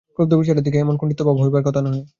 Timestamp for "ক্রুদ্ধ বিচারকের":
0.17-0.63